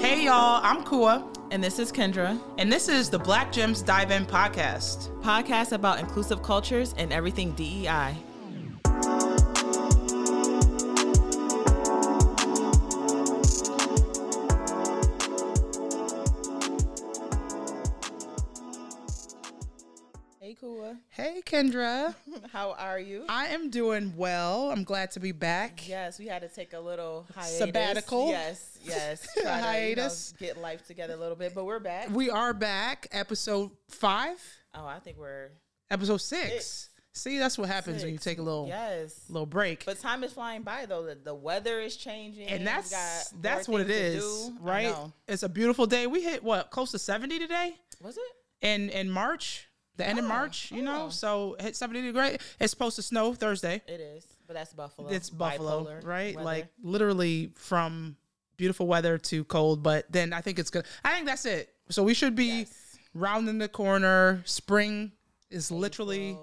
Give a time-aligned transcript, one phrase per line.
[0.00, 4.10] Hey y'all, I'm Kua, And this is Kendra, and this is the Black Gems Dive
[4.10, 5.08] In podcast.
[5.22, 8.16] podcast about inclusive cultures and everything DEI.
[20.40, 20.96] Hey, Kua.
[21.10, 22.14] Hey Kendra,
[22.52, 23.24] How are you?
[23.28, 24.70] I am doing well.
[24.70, 25.88] I'm glad to be back.
[25.88, 27.58] Yes, we had to take a little hiatus.
[27.58, 28.28] Sabbatical?
[28.30, 29.28] Yes, yes.
[29.34, 30.34] Try to, you know, Hiatus.
[30.38, 32.10] get life together a little bit, but we're back.
[32.10, 34.38] We are back, episode five,
[34.74, 35.50] Oh, I think we're
[35.90, 36.50] episode six.
[36.52, 36.86] Six.
[37.12, 39.24] See, that's what happens when you take a little yes.
[39.28, 39.84] little break.
[39.84, 41.04] But time is flying by though.
[41.04, 42.46] The, the weather is changing.
[42.48, 44.50] and that's that's what it is.
[44.60, 44.94] Right?
[45.28, 46.06] It's a beautiful day.
[46.06, 48.22] We hit what close to 70 today Was it?
[48.66, 50.70] in in March, the end of Oh, March.
[50.72, 51.08] You know, oh.
[51.10, 52.36] so hit 70 degree.
[52.58, 53.82] It's supposed to snow Thursday.
[53.86, 54.26] It is.
[54.46, 55.08] But that's Buffalo.
[55.08, 56.34] it's Buffalo, Bipolar right?
[56.34, 56.44] weather.
[56.44, 58.16] Like literally from
[58.56, 60.84] beautiful weather to cold, but then I think it's good.
[61.04, 61.72] I think that's it.
[61.88, 62.98] So we should be Yes.
[63.14, 64.42] rounding the corner.
[64.44, 65.12] Spring
[65.50, 66.36] is literally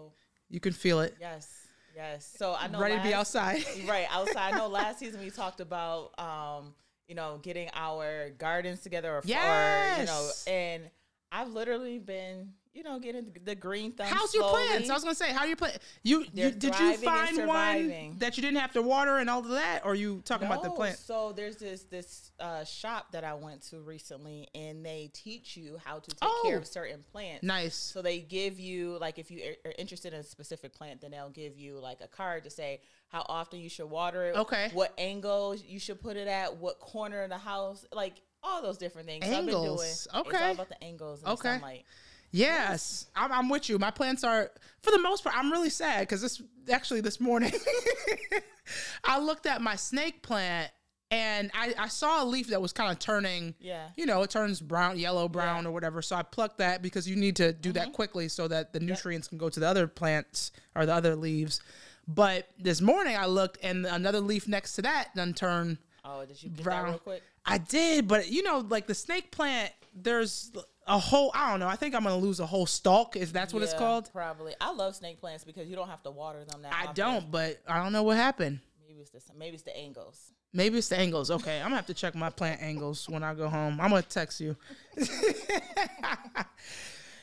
[0.50, 1.16] you can feel it.
[1.20, 1.54] Yes.
[1.96, 2.32] Yes.
[2.38, 3.64] So I know Ready to be outside.
[3.88, 4.54] right outside.
[4.54, 6.74] I know last season we talked about um,
[7.08, 10.84] you know, getting our gardens together or, or you know, and
[11.32, 14.06] I've literally been, you know, getting the green thumb.
[14.08, 14.68] How's your slowly.
[14.68, 14.90] plants?
[14.92, 15.80] I was gonna say, how your plant?
[16.04, 19.50] You, you did you find one that you didn't have to water and all of
[19.50, 21.00] that, or you talking about the No, plant?
[21.00, 25.80] So there's this this uh, shop that I went to recently, and they teach you
[25.84, 26.44] how to take Oh.
[26.46, 27.44] care of certain plants.
[27.44, 27.74] Nice.
[27.76, 31.10] So they give you like if you are- are interested in a specific plant, then
[31.12, 34.36] they'll give you like a card to say how often you should water it.
[34.36, 34.70] Okay.
[34.74, 38.78] What angle you should put it at, what corner of the house, like all those
[38.78, 39.26] different things.
[39.26, 39.64] So I've been doing.
[39.64, 39.84] Angles.
[39.84, 41.50] It's all about the angles and Okay.
[41.50, 41.86] the sunlight.
[42.32, 43.80] Yes, I'm, I'm with you.
[43.80, 47.54] My plants are, for the most part, I'm really sad because this actually this morning,
[49.04, 50.72] I looked at my snake plant
[51.10, 53.56] and I, I saw a leaf that was kind of turning.
[53.60, 53.88] Yeah.
[53.96, 55.58] You know, it turns brown, yellow, brown, Yeah.
[55.60, 55.68] Mm-hmm.
[55.68, 56.02] or whatever.
[56.02, 59.28] So I plucked that because you need to do that quickly so that the nutrients
[59.30, 61.62] can go to the other plants or the other leaves.
[62.10, 65.78] But this morning I looked and another leaf next to that done turned
[66.10, 66.84] Oh, did you get brown.
[66.86, 67.24] that real quick?
[67.46, 70.52] I did, but you know, like the snake plant, there's
[70.88, 71.32] a whole.
[71.34, 71.68] I don't know.
[71.68, 73.16] I think I'm gonna lose a whole stalk.
[73.16, 74.10] If that's what it's called.
[74.12, 74.54] Probably.
[74.60, 76.96] I love snake plants because you don't have to water them that I often.
[76.96, 78.60] don't, but I don't know what happened.
[78.88, 80.32] Maybe it's the maybe it's the angles.
[80.54, 81.30] Maybe it's the angles.
[81.30, 83.80] Okay, I'm gonna have to check my plant angles when I go home.
[83.82, 84.56] I'm gonna text you.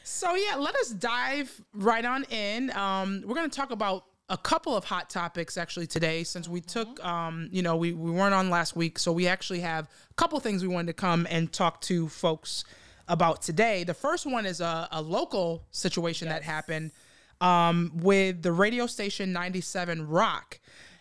[0.05, 2.71] so yeah, let us dive right on in.
[2.77, 7.03] Um, we're gonna talk about a couple of hot topics actually today, since we took,
[7.05, 10.39] um, you know, we we weren't on last week, so we actually have a couple
[10.41, 12.65] things we wanted to come and talk to folks
[13.09, 13.85] about today.
[13.85, 16.93] The first one is a, a local situation that happened
[17.41, 20.59] um, with the radio station 97 Rock.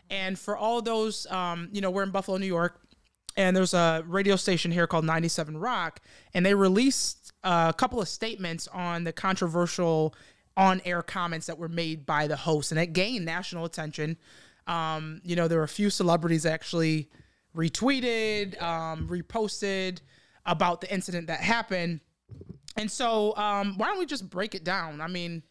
[0.09, 2.80] And for all those, um, you know, we're in Buffalo, New York,
[3.36, 6.02] and there's a radio station here called 97 Rock,
[6.34, 10.14] and they released a couple of statements on the controversial
[10.56, 14.18] on air comments that were made by the host, and it gained national attention.
[14.68, 17.09] Um, you know, there were a few celebrities actually
[17.56, 20.00] retweeted, um, reposted
[20.45, 21.99] about the incident that happened.
[22.77, 24.99] And so, um, why don't we just break it down?
[25.01, 25.43] I mean,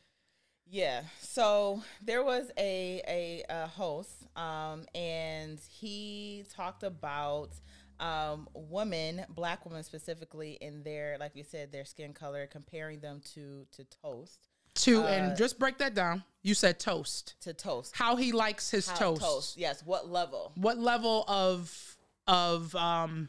[0.69, 1.03] Yeah.
[1.21, 7.51] So there was a a, a host, um, and he talked about
[8.01, 13.21] um, women, black women specifically, in their like we said, their skin color, comparing them
[13.35, 16.25] to to toast, to and just break that down.
[16.43, 17.35] You said toast.
[17.43, 17.95] to toast.
[17.95, 19.21] How he likes his How- toast.
[19.23, 19.57] toast.
[19.59, 19.83] Yes.
[19.85, 20.53] What level?
[20.57, 23.29] What level of of um,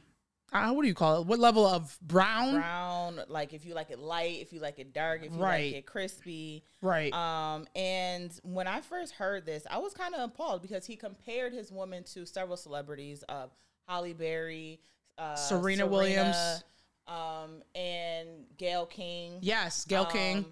[0.54, 1.28] uh, what do you call it?
[1.28, 2.54] What level of brown?
[2.54, 3.20] Brown.
[3.28, 5.68] Like if you like it light, if you like it dark, if you Right.
[5.74, 6.64] like it crispy.
[6.82, 7.12] Right.
[7.14, 11.54] Um, and when I first heard this, I was kind of appalled because he compared
[11.54, 13.48] his woman to several celebrities, uh,
[13.88, 14.80] Halle Berry,
[15.18, 16.64] uh, Serena Williams.
[17.08, 18.28] um, and
[18.58, 19.40] Gail King.
[19.42, 20.46] yes, Gail King.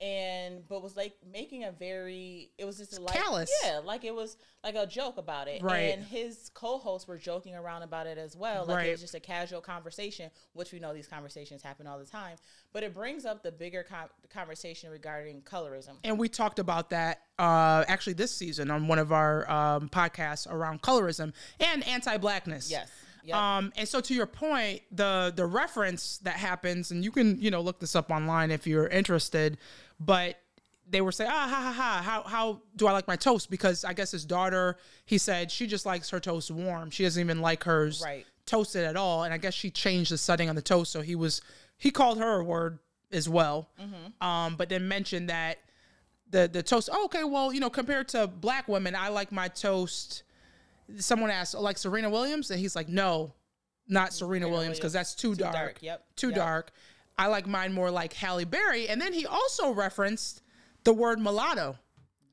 [0.00, 3.50] And but was like making a very it was just like callous.
[3.64, 5.94] yeah like it was like a joke about it Right.
[5.94, 8.86] and his co-hosts were joking around about it as well like Right.
[8.88, 12.36] it was just a casual conversation which we know these conversations happen all the time
[12.72, 17.20] but it brings up the bigger con- conversation regarding colorism and we talked about that
[17.38, 22.70] uh, actually this season on one of our um, podcasts around colorism and anti-blackness.
[22.70, 22.90] yes
[23.24, 23.36] yep.
[23.36, 27.50] Um, and so to your point, the the reference that happens, and you can you
[27.50, 29.58] know look this up online if you're interested,
[29.98, 30.36] but
[30.88, 33.50] they were saying, ah, ha ha ha, how how do I like my toast?
[33.50, 34.76] Because I guess his daughter,
[35.06, 36.90] he said she just likes her toast warm.
[36.90, 38.26] She doesn't even like hers Right.
[38.44, 39.24] toasted at all.
[39.24, 41.40] And I guess she changed the setting on the toast, so he was
[41.78, 42.80] he called her a word
[43.12, 43.70] as well.
[44.20, 45.58] Um, but then mentioned that
[46.28, 46.90] the the toast.
[46.92, 50.23] Oh, okay, well, you know, compared to black women, I like my toast.
[50.98, 53.34] Someone asked, like Serena Williams, and he's like, no,
[53.88, 55.52] not Serena Williams because that's too, dark.
[55.54, 56.36] dark, yep, Too yep.
[56.36, 56.72] dark.
[57.16, 58.88] I like mine more like Halle Berry.
[58.88, 60.42] And then he also referenced
[60.84, 61.76] the word mulatto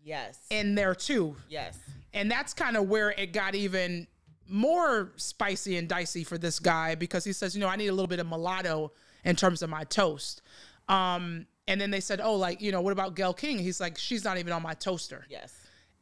[0.03, 0.39] Yes.
[0.49, 1.35] in there too.
[1.49, 1.77] yes.
[2.13, 4.05] And that's kind of where it got even
[4.49, 7.93] more spicy and dicey for this guy because he says, you know, I need a
[7.93, 8.91] little bit of mulatto
[9.23, 10.41] in terms of my toast.
[10.89, 13.59] Um, and then they said, oh, like, you know, what about Gail King?
[13.59, 15.25] He's like, she's not even on my toaster.
[15.29, 15.53] Yes.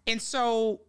[0.08, 0.82] And so,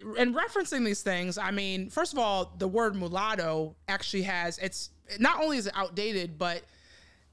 [0.00, 4.90] in referencing these things, I mean, first of all, the word mulatto actually has, it's
[5.18, 6.62] not only is it outdated, but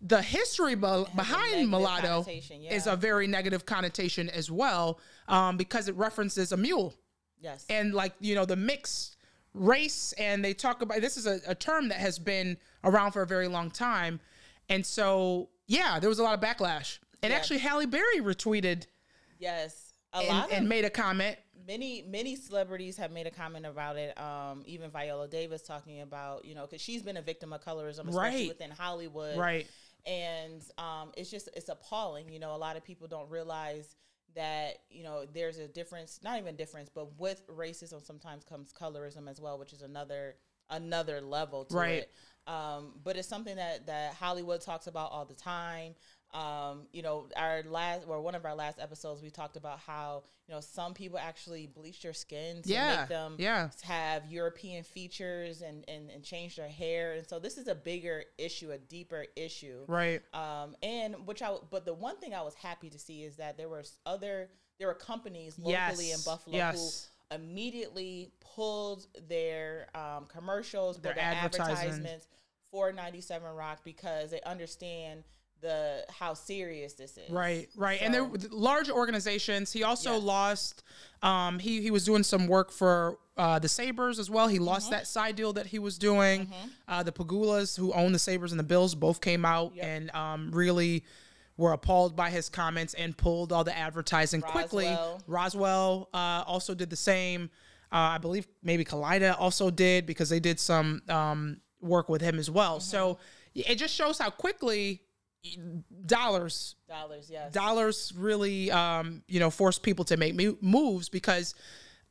[0.01, 5.88] the history be- behind mulatto connotation, is a very negative connotation as well um, because
[5.88, 6.94] it references a mule
[7.41, 7.65] Yes.
[7.69, 9.17] and like you know the mixed
[9.53, 13.21] race and they talk about this is a, a term that has been around for
[13.21, 14.19] a very long time
[14.69, 17.38] and so yeah there was a lot of backlash and Yeah.
[17.38, 18.85] actually halle berry retweeted
[19.38, 19.94] yes.
[20.13, 23.65] A and, lot of and made a comment many many celebrities have made a comment
[23.65, 24.17] about it.
[24.19, 28.07] Um, even Viola Davis talking about you know because she's been a victim of colorism,
[28.07, 28.47] especially Right.
[28.47, 29.38] within Hollywood.
[29.38, 29.67] right
[30.07, 32.29] and um, it's just it's appalling.
[32.31, 33.95] You know, a lot of people don't realize
[34.35, 39.27] that you know there's a difference, not even difference, but with racism sometimes comes colorism
[39.29, 40.35] as well, which is another
[40.69, 41.94] another level to Right.
[42.03, 42.12] it.
[42.47, 45.95] Um, but it's something that that Hollywood talks about all the time.
[46.35, 50.23] Um, you know, our last or one of our last episodes, we talked about how
[50.47, 53.69] you know some people actually bleach their skin to Yeah, make them yeah.
[53.83, 58.25] have European features and, and and change their hair, and so this is a bigger
[58.37, 62.55] issue, a deeper issue, right um, and which I but the one thing I was
[62.55, 67.07] happy to see is that there were other there were companies locally in Buffalo yes.
[67.31, 72.27] who immediately pulled their um, commercials, their, their advertisements
[72.71, 75.23] for 97 Rock because they understand
[75.65, 77.29] the how serious this is.
[77.29, 79.71] Right, right, and there were large organizations.
[79.71, 80.23] He also Yes.
[80.23, 80.83] lost.
[81.21, 84.47] Um, he he was doing some work for uh, the Sabres as well.
[84.47, 84.65] He Mm-hmm.
[84.65, 86.47] lost that side deal that he was doing.
[86.88, 89.85] Uh, the Pegulas, who own the Sabres and the Bills, both came out Yep.
[89.85, 91.03] and um, really
[91.57, 94.85] were appalled by his comments and pulled all the advertising quickly.
[94.88, 95.21] Roswell.
[95.27, 97.50] Roswell uh, also did the same.
[97.91, 102.39] Uh, I believe maybe Kaleida also did because they did some um, work with him
[102.39, 102.79] as well.
[102.81, 103.17] So
[103.53, 105.01] it just shows how quickly
[106.06, 107.51] dollars dollars, yes.
[107.53, 111.56] dollars really um, you know force people to make moves because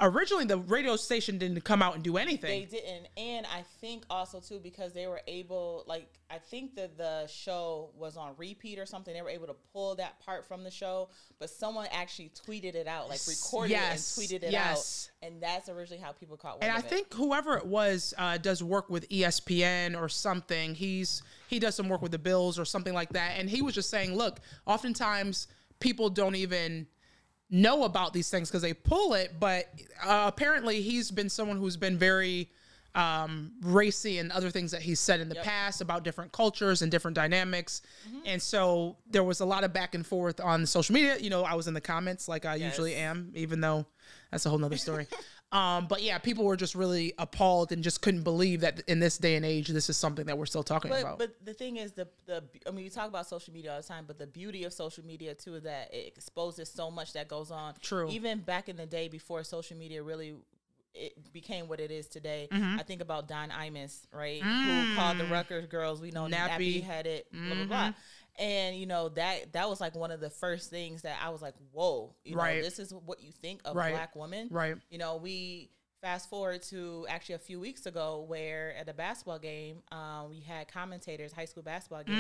[0.00, 4.04] originally the radio station didn't come out and do anything They didn't, and I think
[4.10, 8.78] also too because they were able, like I think that the show was on repeat
[8.78, 9.14] or something.
[9.14, 12.88] They were able to pull that part from the show, but someone actually tweeted it
[12.88, 15.10] out, like recorded Yes, it and tweeted it yes.
[15.22, 16.84] out, and that's originally how people caught and I it.
[16.84, 20.74] think whoever it was uh, does work with ESPN or something.
[20.74, 23.34] He's he does some work with the Bills or something like that.
[23.38, 25.46] And he was just saying, look, oftentimes
[25.78, 26.86] people don't even
[27.54, 29.34] know about these things because they pull it.
[29.38, 29.68] But
[30.04, 32.50] uh, apparently, he's been someone who's been very
[32.94, 35.44] um, racy and other things that he's said in the Yep.
[35.44, 37.82] past about different cultures and different dynamics.
[38.08, 38.18] Mm-hmm.
[38.26, 41.16] And so there was a lot of back and forth on social media.
[41.18, 43.86] You know, I was in the comments like I usually am, even though
[44.30, 45.06] that's a whole nother story.
[45.54, 49.16] um, but yeah, people were just really appalled and just couldn't believe that in this
[49.18, 51.18] day and age, this is something that we're still talking But about.
[51.18, 53.86] but the thing is the the I mean you talk about social media all the
[53.86, 57.28] time, but the beauty of social media too is that it exposes so much that
[57.28, 57.74] goes on.
[57.80, 58.10] True.
[58.10, 60.34] Even back in the day before social media really
[60.96, 62.46] it became what it is today.
[62.52, 62.78] Mm-hmm.
[62.78, 64.40] I think about Don Imus, right?
[64.40, 66.34] Who called the Rutgers girls, we know Mm.
[66.34, 66.48] Nappy.
[66.80, 67.92] nappy headed, blah blah blah.
[68.36, 71.40] And you know that that was like one of the first things that I was
[71.40, 72.56] like, "Whoa, you Right.
[72.56, 73.92] know, this is what you think of Right.
[73.92, 74.76] black women." Right.
[74.90, 75.70] You know, we
[76.04, 80.38] fast forward to actually a few weeks ago where at a basketball game, um, we
[80.38, 82.14] had commentators, high school basketball game,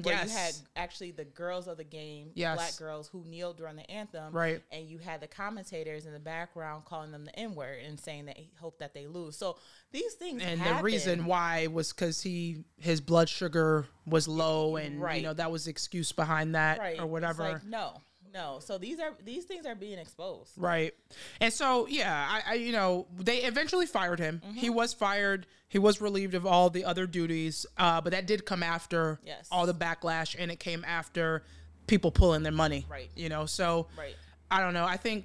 [0.00, 2.56] Mm, where you had actually the girls of the game, Yes.
[2.56, 4.62] black girls who kneeled during the anthem, Right.
[4.72, 8.24] And you had the commentators in the background calling them the N word and saying
[8.24, 9.36] that he hoped that they lose.
[9.36, 9.58] So
[9.92, 10.78] these things and happen.
[10.78, 15.16] the reason why was because he his blood sugar was low, and Right.
[15.16, 17.42] you know that was the excuse behind that right or It's whatever.
[17.42, 18.00] like, no,
[18.36, 18.58] no.
[18.60, 20.52] So these are these things are being exposed.
[20.56, 20.92] Right.
[21.40, 24.40] And so, yeah, I, I you know, they eventually fired him.
[24.44, 24.56] Mm-hmm.
[24.58, 25.46] He was fired.
[25.68, 27.66] He was relieved of all the other duties.
[27.76, 29.48] Uh, but that did come after Yes.
[29.50, 31.42] all the backlash and it came after
[31.86, 32.84] people pulling their money.
[32.90, 33.10] Right.
[33.16, 34.14] You know, so Right.
[34.50, 34.84] I don't know.
[34.84, 35.24] I think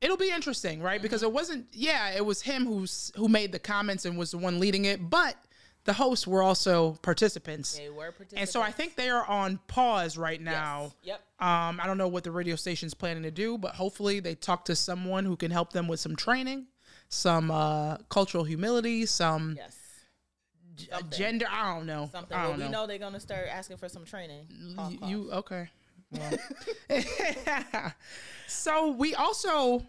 [0.00, 1.00] it'll be interesting, right?
[1.00, 1.30] Because Mm-hmm.
[1.30, 4.58] it wasn't yeah, it was him who's who made the comments and was the one
[4.60, 5.36] leading it, but
[5.88, 7.78] the hosts were also participants.
[7.78, 8.34] They were participants.
[8.34, 10.92] And so I think they are on pause right now.
[11.02, 11.16] Yep.
[11.40, 14.66] Um, I don't know what the radio station's planning to do, but hopefully they talk
[14.66, 16.66] to someone who can help them with some training,
[17.08, 19.78] some uh, cultural humility, some Yes.
[20.92, 21.46] uh, gender.
[21.50, 22.10] I don't know.
[22.12, 22.36] Something.
[22.36, 22.70] I don't we know.
[22.70, 24.46] know they're gonna start asking for some training.
[24.90, 25.70] You, you okay?
[26.10, 26.32] Well.
[28.46, 29.82] so we also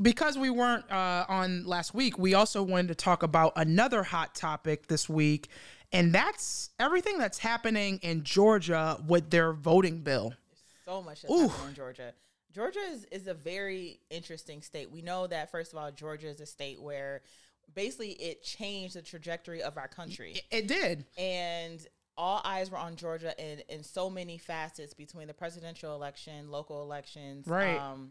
[0.00, 4.34] because we weren't uh, on last week, we also wanted to talk about another hot
[4.34, 5.48] topic this week,
[5.92, 10.34] and that's everything that's happening in Georgia with their voting bill.
[10.84, 12.12] So much that's happening in Georgia.
[12.52, 14.90] Georgia is, is a very interesting state.
[14.90, 17.22] We know that first of all, Georgia is a state where
[17.74, 20.32] basically it changed the trajectory of our country.
[20.32, 21.04] It, it did.
[21.16, 26.50] And all eyes were on Georgia in, in so many facets between the presidential election,
[26.50, 27.46] local elections.
[27.46, 27.78] Right.
[27.78, 28.10] Um,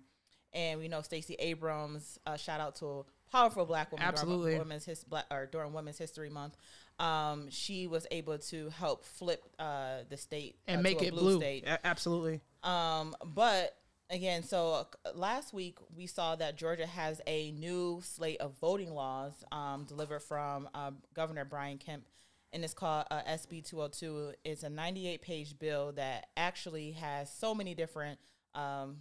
[0.54, 4.52] and we know Stacey Abrams, uh, shout out to a powerful black woman Absolutely.
[4.52, 6.58] during women's his, black, or during Women's History Month.
[7.00, 11.38] Um, she was able to help flip uh, the state And uh, make it blue.
[11.38, 11.66] state.
[11.66, 12.42] A- absolutely.
[12.64, 13.76] Um, but
[14.10, 18.92] again, so uh, last week we saw that Georgia has a new slate of voting
[18.92, 22.04] laws um, delivered from uh, Governor Brian Kemp,
[22.52, 24.34] and it's called uh, SB 202.
[24.44, 28.20] It's a 98 page bill that actually has so many different
[28.56, 28.98] um,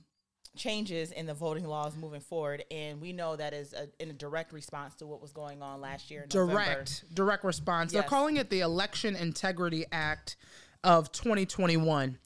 [0.59, 4.13] changes in the voting laws moving forward, and we know that is a, in a
[4.13, 6.23] direct response to what was going on last year.
[6.23, 6.63] In November.
[6.63, 7.93] Direct, direct response.
[7.93, 10.37] They're calling it the Election Integrity Act
[10.85, 12.19] of 2021.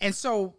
[0.00, 0.54] And so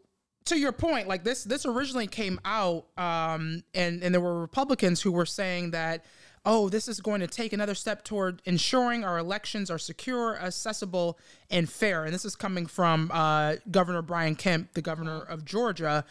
[0.46, 5.02] to your point, like this this originally came out um and and there were Republicans
[5.02, 6.06] who were saying that
[6.48, 11.20] oh, this is going to take another step toward ensuring our elections are secure, accessible,
[11.52, 12.06] and fair.
[12.06, 16.06] And this is coming from uh, Governor Brian Kemp, the governor of Georgia.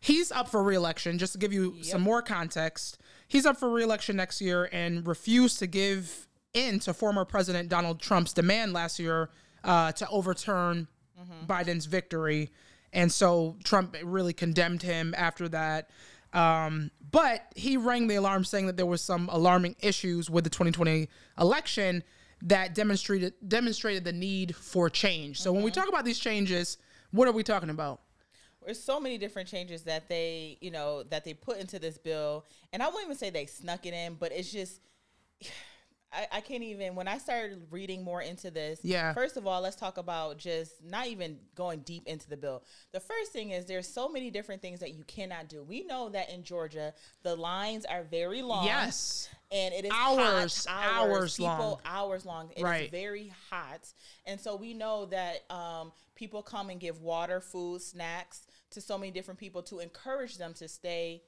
[0.00, 1.18] He's up for reelection.
[1.18, 5.58] Just to give you some more context, he's up for reelection next year and refused
[5.58, 9.30] to give in to former President Donald Trump's demand last year
[9.62, 10.88] uh, to overturn
[11.46, 12.50] Biden's victory.
[12.92, 15.90] And so Trump really condemned him after that.
[16.32, 20.50] Um, but he rang the alarm saying that there was some alarming issues with the
[20.50, 22.02] 2020 election
[22.42, 25.40] that demonstrated demonstrated the need for change.
[25.40, 26.78] So when we talk about these changes,
[27.10, 28.00] what are we talking about?
[28.64, 32.44] There's so many different changes that they you know that they put into this bill
[32.72, 34.80] and i won't even say they snuck it in but it's just
[36.12, 39.14] I, I can't even when i started reading more into this Yeah.
[39.14, 42.98] first of all let's talk about just not even going deep into the bill the
[42.98, 46.28] first thing is there's so many different things that you cannot do we know that
[46.30, 49.28] in georgia the lines are very long Yes.
[49.52, 51.80] and it is Hours, hot, hours people, long.
[51.84, 52.50] hours long.
[52.56, 52.90] It is Right.
[52.90, 53.92] very hot,
[54.24, 58.96] and so we know that um, people come and give water, food, snacks to so
[58.98, 61.22] many different people to encourage them to stay,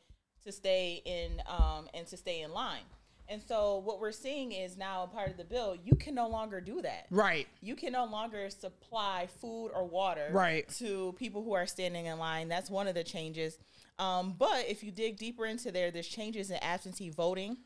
[0.44, 2.82] to stay in, um, and to stay in line.
[3.28, 5.76] And so what we're seeing is now a part of the bill.
[5.82, 7.06] You can no longer do that.
[7.10, 7.46] Right.
[7.60, 10.68] You can no longer supply food or water Right.
[10.78, 12.48] to people who are standing in line.
[12.48, 13.58] That's one of the changes.
[13.98, 17.58] Um, but if you dig deeper into there, there's changes in absentee voting.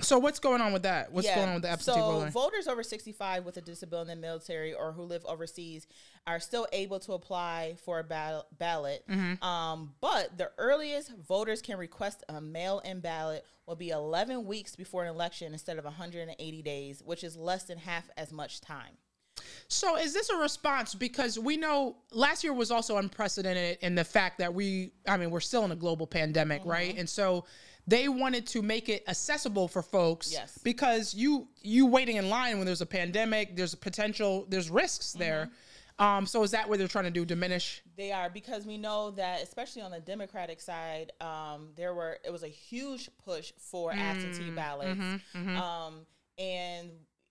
[0.00, 1.12] So what's going on with that?
[1.12, 4.26] What's going on with the absentee so voters over 65 with a disability in the
[4.26, 5.86] military or who live overseas
[6.26, 9.04] are still able to apply for a ball- ballot.
[9.10, 9.44] Mm-hmm.
[9.44, 15.04] Um, but the earliest voters can request a mail-in ballot will be 11 weeks before
[15.04, 18.96] an election instead of 180 days, which is less than half as much time.
[19.68, 24.04] So is this a response because we know last year was also unprecedented in the
[24.04, 26.70] fact that we I mean we're still in a global pandemic, Mm-hmm.
[26.70, 26.96] right?
[26.96, 27.44] And so
[27.86, 30.58] they wanted to make it accessible for folks Yes.
[30.62, 35.12] because you you waiting in line when there's a pandemic, there's a potential there's risks
[35.12, 35.46] there.
[35.46, 36.04] Mm-hmm.
[36.04, 37.82] Um so is that what they're trying to do diminish?
[37.96, 42.32] They are because we know that, especially on the Democratic side, um, there were it
[42.32, 44.98] was a huge push for absentee ballots,
[45.34, 46.06] Um,
[46.38, 46.90] and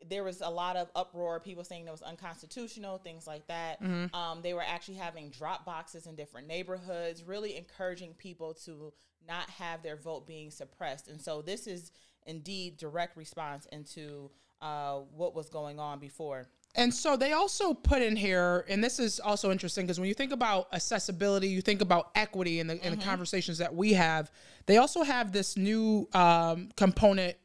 [0.10, 1.40] there was a lot of uproar.
[1.40, 3.82] People saying it was unconstitutional, things like that.
[4.14, 8.94] Um, they were actually having drop boxes in different neighborhoods, really encouraging people to
[9.28, 11.08] not have their vote being suppressed.
[11.08, 11.92] And so this is
[12.26, 14.32] indeed direct response into
[14.62, 16.48] uh, what was going on before.
[16.76, 20.14] And so they also put in here, and this is also interesting because when you
[20.14, 24.32] think about accessibility, you think about equity in the in the conversations that we have.
[24.68, 27.36] They also have this new um, component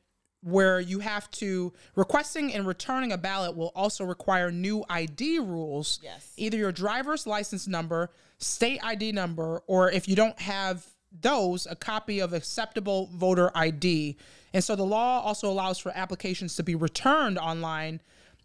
[0.47, 5.99] where you have to requesting and returning a ballot will also require new ID rules.
[6.05, 6.33] Yes.
[6.37, 10.87] Either your driver's license number, state ID number, or if you don't have
[11.21, 14.17] those, a copy of acceptable voter ID.
[14.55, 18.01] And so the law also allows for applications to be returned online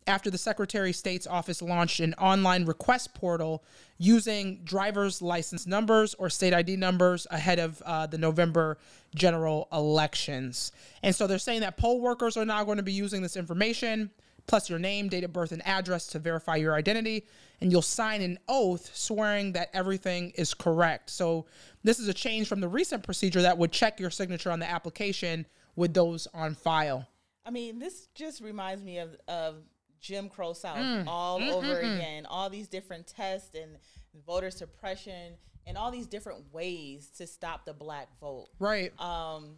[0.08, 3.63] after the Secretary of State's office launched an online request portal
[3.98, 8.77] using driver's license numbers or state ID numbers ahead of uh, the November
[9.13, 10.72] general elections.
[11.03, 14.10] And so they're saying that poll workers are now going to be using this information,
[14.48, 17.25] plus your name, date of birth, and address to verify your identity.
[17.62, 21.12] And you'll sign an oath swearing that everything is correct.
[21.12, 21.46] So
[21.84, 24.70] this is a change from the recent procedure that would check your signature on the
[24.70, 27.08] application with those on file.
[27.46, 29.55] I mean, this just reminds me of, of
[30.01, 31.05] Jim Crow South mm.
[31.08, 32.25] all mm, over mm, again.
[32.25, 33.77] All these different tests and
[34.25, 38.48] voter suppression and all these different ways to stop the black vote.
[38.60, 38.91] Right.
[39.00, 39.58] Um,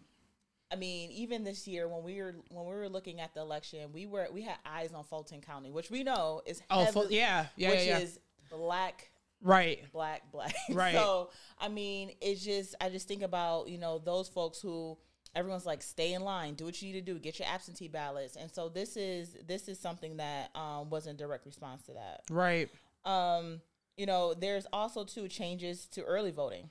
[0.72, 3.92] I mean, even this year when we were when we were looking at the election,
[3.94, 7.46] we were we had eyes on Fulton County, which we know is Oh, Ful- yeah,
[7.56, 8.00] yeah, which yeah, yeah.
[8.00, 8.20] is
[8.50, 9.80] black right.
[9.92, 10.56] black, black.
[10.72, 10.94] Right.
[10.94, 14.98] So I mean, it's just I just think about you know those folks who
[15.36, 18.36] everyone's like stay in line, do what you need to do, get your absentee ballots,
[18.36, 22.22] and so this is this is something that um, was in direct response to that.
[22.30, 22.70] Right.
[23.06, 23.62] Um,
[23.98, 26.70] you know, there's also two changes to early voting.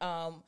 [0.00, 0.42] Um,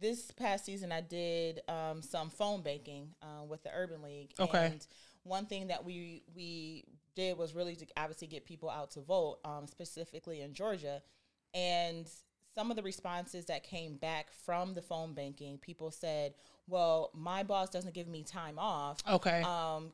[0.00, 4.32] this past season, I did um, some phone banking uh, with the Urban League.
[4.38, 4.66] Okay.
[4.66, 4.86] And
[5.24, 9.38] one thing that we we did was really to obviously get people out to vote,
[9.44, 11.02] um, specifically in Georgia.
[11.52, 12.08] And
[12.54, 16.34] some of the responses that came back from the phone banking, people said,
[16.66, 18.98] "Well, my boss doesn't give me time off.
[19.08, 19.42] Okay.
[19.42, 19.92] Um,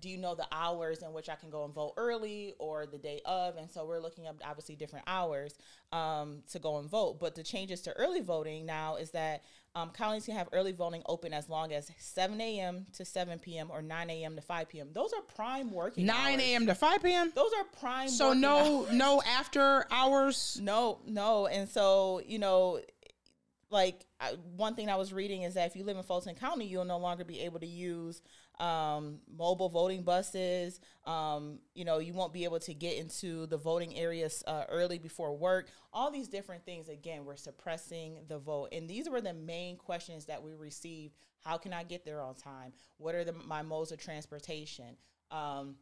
[0.00, 2.98] do you know the hours in which I can go and vote early or the
[2.98, 3.56] day of?
[3.56, 5.54] And so we're looking up obviously different hours
[5.92, 7.18] um, to go and vote.
[7.20, 9.44] But the changes to early voting now is that
[9.74, 12.86] um, counties can have early voting open as long as 7 a.m.
[12.94, 13.70] to 7 p.m.
[13.70, 14.34] or 9 a.m.
[14.36, 14.88] to 5 p.m.
[14.92, 16.66] Those are prime working 9 a.m.
[16.66, 17.32] to 5 p.m.
[17.34, 18.08] Those are prime.
[18.08, 18.92] So working no hours.
[18.92, 20.58] no after hours.
[20.62, 21.46] No, no.
[21.46, 22.80] And so, you know,
[23.70, 26.66] like I, one thing I was reading is that if you live in Fulton County,
[26.66, 28.22] you'll no longer be able to use
[28.58, 30.80] um, mobile voting buses.
[31.04, 34.98] Um, you know, you won't be able to get into the voting areas uh, early
[34.98, 35.68] before work.
[35.92, 38.68] All these different things, again, we're suppressing the vote.
[38.72, 41.14] And these were the main questions that we received.
[41.40, 42.72] How can I get there on time?
[42.96, 44.96] What are the, my modes of transportation?
[45.30, 45.76] Um,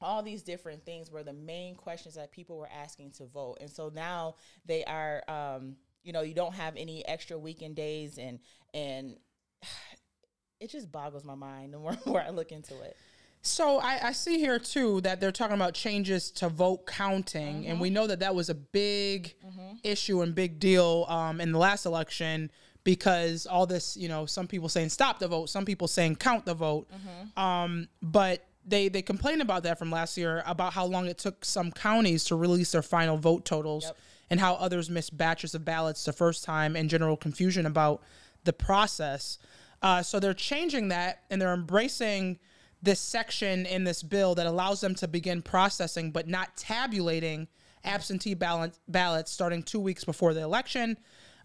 [0.00, 3.70] all these different things were the main questions that people were asking to vote and
[3.70, 8.38] so now they are um, you know you don't have any extra weekend days and
[8.74, 9.16] and
[10.60, 12.96] it just boggles my mind the more, more i look into it.
[13.44, 17.80] So I, I see here too that they're talking about changes to vote counting, and
[17.80, 19.34] we know that that was a big
[19.82, 22.52] issue and big deal um, in the last election
[22.84, 26.44] because all this, you know, some people saying stop the vote, some people saying count
[26.46, 26.88] the vote,
[27.36, 31.44] um, but they they complained about that from last year about how long it took
[31.44, 33.84] some counties to release their final vote totals.
[33.84, 33.96] Yep.
[34.32, 38.00] And how others missed batches of ballots the first time and general confusion about
[38.44, 39.36] the process.
[39.82, 42.38] Uh, so they're changing that and they're embracing
[42.80, 47.46] this section in this bill that allows them to begin processing but not tabulating
[47.84, 50.96] absentee ballot, ballots starting two weeks before the election.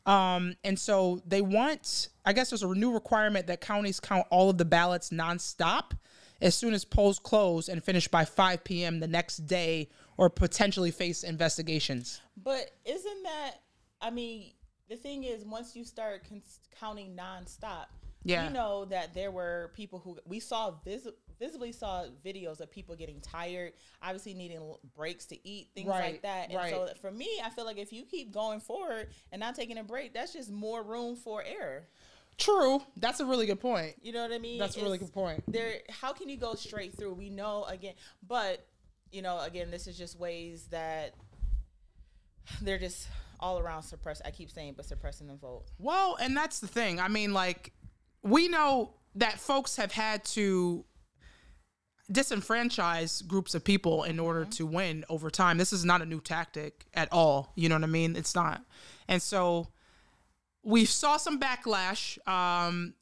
[0.06, 4.50] Um, and so they want, I guess there's a new requirement that counties count all
[4.50, 5.92] of the ballots nonstop
[6.40, 9.02] as soon as polls close and finish by 5 p.m.
[9.02, 12.22] the next day or potentially face investigations.
[12.44, 13.52] but isn't that
[14.02, 14.52] i mean
[14.90, 16.42] the thing is once you start con-
[16.80, 17.86] counting nonstop
[18.24, 18.48] Yeah.
[18.48, 21.08] we know that there were people who we saw vis-
[21.40, 26.14] visibly saw videos of people getting tired obviously needing l- breaks to eat things Right,
[26.14, 26.72] like that and right.
[26.72, 29.84] so for me i feel like if you keep going forward and not taking a
[29.84, 31.88] break that's just more room for error
[32.38, 32.84] True.
[32.98, 33.96] That's a really good point.
[34.04, 35.44] you know what i mean That's a really good point.
[35.48, 37.96] there how can you go straight through we know again
[38.28, 38.66] but
[39.18, 41.16] you know again this is just ways that
[42.62, 43.08] they're just
[43.40, 47.00] all around suppress i keep saying but suppressing the vote Well, and that's the thing.
[47.00, 47.74] I mean, like,
[48.24, 50.86] we know that folks have had to
[52.12, 55.58] disenfranchise groups of people in order to win over time.
[55.58, 57.52] This is not a new tactic at all.
[57.56, 58.16] You know what I mean?
[58.16, 58.64] It's not.
[59.08, 59.68] And so
[60.64, 62.18] we saw some backlash.
[62.28, 62.94] Um,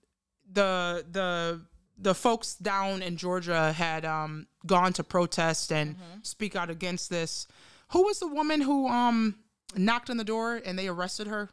[0.51, 1.61] the the
[1.97, 7.47] the folks down in Georgia had um, gone to protest and speak out against this.
[7.91, 9.35] Who was the woman who um,
[9.75, 11.49] knocked on the door and they arrested her?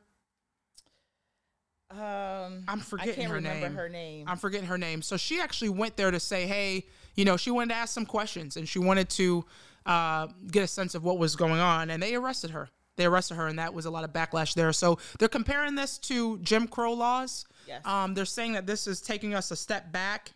[1.90, 3.76] um I'm i forgetting can't her remember name.
[3.76, 5.02] her name I'm forgetting her name.
[5.02, 8.06] So she actually went there to say, hey, you know, she wanted to ask some
[8.06, 9.44] questions and she wanted to
[9.84, 11.90] uh, get a sense of what was going on.
[11.90, 12.70] And they arrested her.
[12.96, 14.72] They arrested her, and that was a lot of backlash there.
[14.72, 17.46] So they're comparing this to Jim Crow laws.
[17.66, 17.86] Yes.
[17.86, 20.32] Um, they're saying that this is taking us a step back.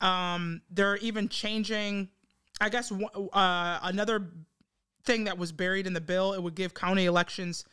[0.00, 2.08] Um, they're even changing,
[2.60, 4.28] I guess, uh, another
[5.04, 6.32] thing that was buried in the bill.
[6.32, 7.64] It would give county elections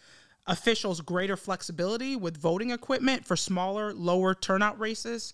[0.48, 5.34] officials greater flexibility with voting equipment for smaller, lower turnout races.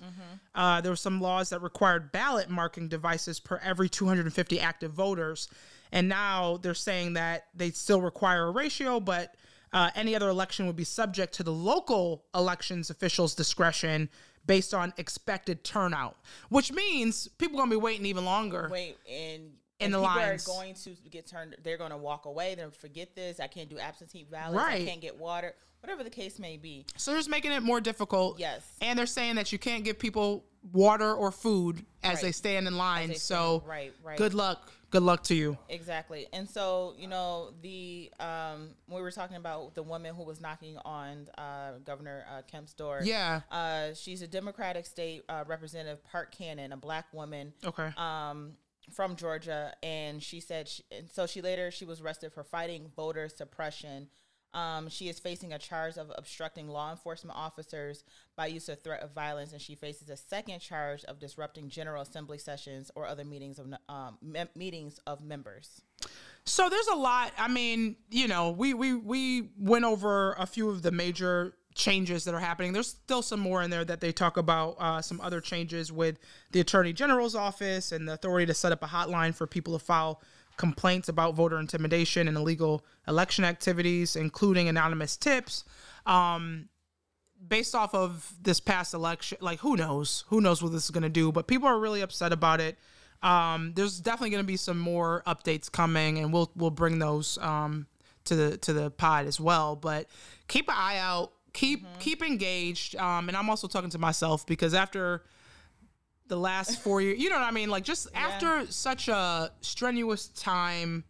[0.56, 5.50] Uh, there were some laws that required ballot marking devices per every 250 active voters.
[5.92, 9.36] And now they're saying that they still require a ratio, but
[9.74, 14.10] uh, any other election would be subject to the local elections officials' discretion
[14.46, 16.18] based on expected turnout,
[16.50, 18.68] which means people are going to be waiting even longer.
[18.72, 19.44] wait and
[19.80, 20.48] In and the people lines.
[20.48, 23.68] are going to get turned they're going to walk away they're forget this i can't
[23.70, 24.82] do absentee ballots Right.
[24.82, 27.82] i can't get water whatever the case may be So they're just making it more
[27.82, 28.40] difficult.
[28.40, 28.62] Yes.
[28.82, 32.22] And they're saying that you can't give people water or food as Right.
[32.26, 33.10] they stand in line.
[33.10, 34.18] they so right, right.
[34.18, 35.58] good luck good luck to you.
[35.70, 36.28] Exactly.
[36.32, 40.78] And so, you know, the um we were talking about the woman who was knocking
[40.86, 43.00] on uh, Governor uh, Kemp's door.
[43.04, 43.42] Yeah.
[43.50, 47.54] Uh, she's a Democratic state uh, representative, Park Cannon, a black woman.
[47.66, 47.90] Okay.
[47.98, 48.54] Um,
[48.92, 52.92] from Georgia, and she said, she, and so she later she was arrested for fighting
[52.96, 54.10] voter suppression.
[54.54, 58.04] Um, she is facing a charge of obstructing law enforcement officers
[58.36, 62.02] by use of threat of violence, and she faces a second charge of disrupting General
[62.02, 65.82] Assembly sessions or other meetings of um, mem- meetings of members.
[66.46, 67.32] So there's a lot.
[67.38, 72.26] I mean, you know, we we we went over a few of the major changes
[72.26, 72.74] that are happening.
[72.74, 74.76] There's still some more in there that they talk about.
[74.80, 76.20] Uh, some other changes with
[76.52, 79.84] the Attorney General's office and the authority to set up a hotline for people to
[79.84, 80.22] file
[80.58, 85.64] complaints about voter intimidation and illegal election activities, including anonymous tips.
[86.06, 86.70] Um,
[87.48, 90.24] based off of this past election, like who knows?
[90.28, 91.32] Who knows what this is going to do?
[91.32, 92.78] But people are really upset about it.
[93.24, 97.38] Um, there's definitely going to be some more updates coming, and we'll we'll bring those
[97.40, 97.88] um,
[98.26, 99.76] to the to the pod as well.
[99.76, 100.08] But
[100.48, 101.34] keep an eye out.
[101.54, 102.00] Keep mm-hmm.
[102.00, 102.96] keep engaged.
[102.96, 105.24] Um, and I'm also talking to myself because after
[106.32, 107.20] the last four years.
[107.20, 107.70] You know what I mean?
[107.70, 108.22] Like just yeah.
[108.22, 111.04] after such a strenuous time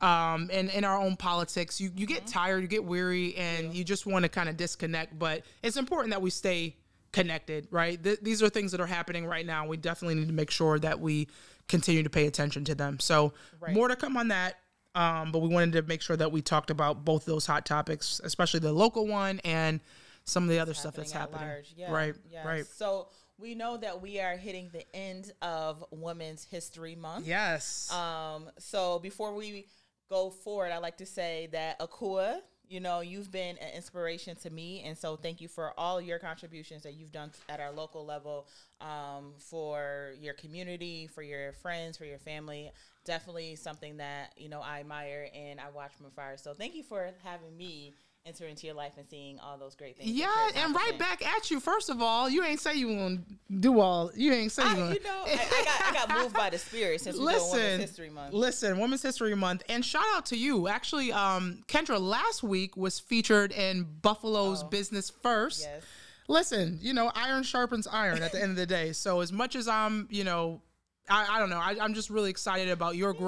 [0.00, 2.32] um in, in our own politics, you, you get mm-hmm.
[2.32, 3.72] tired, you get weary, and yeah.
[3.72, 5.16] you just want to kind of disconnect.
[5.18, 6.74] But it's important that we stay
[7.12, 8.02] connected, right?
[8.02, 9.66] Th- these are things that are happening right now.
[9.66, 11.28] We definitely need to make sure that we
[11.68, 12.98] continue to pay attention to them.
[12.98, 13.74] So right.
[13.74, 14.56] more to come on that.
[14.94, 18.20] Um, but we wanted to make sure that we talked about both those hot topics,
[18.24, 19.80] especially the local one and
[20.24, 21.48] some of the other stuff that's happening.
[21.76, 22.46] Yeah, right, yeah.
[22.46, 22.66] right.
[22.66, 23.08] So
[23.40, 27.26] we know that we are hitting the end of Women's History Month.
[27.26, 27.90] Yes.
[27.92, 29.66] Um, so before we
[30.08, 34.50] go forward, I'd like to say that Akua, you know, you've been an inspiration to
[34.50, 34.82] me.
[34.84, 38.46] And so thank you for all your contributions that you've done at our local level
[38.80, 42.70] um, for your community, for your friends, for your family.
[43.04, 46.36] Definitely something that, you know, I admire and I watch from afar.
[46.36, 47.94] So thank you for having me
[48.26, 50.10] enter into your life and seeing all those great things.
[50.10, 51.60] Yeah, and right back at you.
[51.60, 53.18] First of all, you ain't say you gonna
[53.58, 54.10] do all.
[54.14, 54.94] You ain't say you gonna.
[54.94, 58.10] You know, I, I, got I got moved by the spirit since listen, Women's History
[58.10, 58.34] Month.
[58.34, 60.68] Listen, Women's History Month, and shout out to you.
[60.68, 64.68] Actually, um, Kendra last week was featured in Buffalo's oh.
[64.68, 65.62] Business First.
[65.62, 65.82] Yes.
[66.28, 68.92] Listen, you know, iron sharpens iron at the end of the day.
[68.92, 70.62] So as much as I'm, you know,
[71.08, 73.20] I, I don't know, I, am just really excited about your yeah.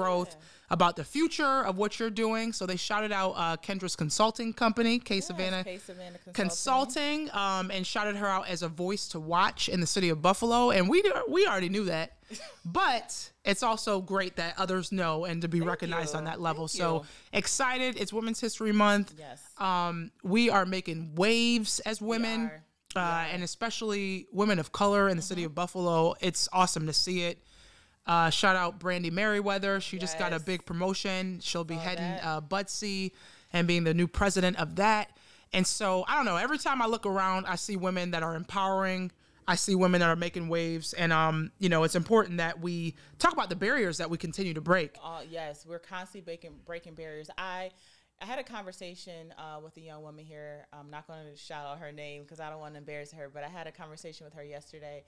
[0.73, 2.51] About the future of what you're doing.
[2.51, 7.31] So they shouted out uh, Kendra's consulting company, K yes, Savannah, K Savannah Consulting, consulting
[7.31, 10.71] um, and shouted her out as a voice to watch in the city of Buffalo.
[10.71, 12.13] And we we already knew that,
[12.65, 16.17] but it's also great that others know and to be Thank recognized you.
[16.17, 16.67] on that level.
[16.67, 17.37] Thank so you.
[17.37, 18.01] excited!
[18.01, 19.13] It's Women's History Month.
[19.15, 22.51] Yes, um, we are making waves as women.
[22.95, 25.27] Uh, and especially women of color in the mm-hmm.
[25.27, 26.13] city of Buffalo.
[26.21, 27.39] It's awesome to see it.
[28.05, 29.79] Uh, shout out Brandye Merriweather.
[29.79, 30.01] She yes.
[30.01, 31.39] just got a big promotion.
[31.41, 33.11] She'll be Saw heading uh, Budsy
[33.51, 35.17] and being the new president of that.
[35.53, 36.37] And so I don't know.
[36.37, 39.11] Every time I look around, I see women that are empowering.
[39.47, 42.95] I see women that are making waves, and um, you know, it's important that we
[43.19, 44.95] talk about the barriers that we continue to break.
[45.03, 47.29] Uh, yes, we're constantly breaking breaking barriers.
[47.37, 47.71] I
[48.21, 50.65] I had a conversation uh, with a young woman here.
[50.71, 53.29] I'm not going to shout out her name because I don't want to embarrass her,
[53.33, 55.03] but I had a conversation with her yesterday,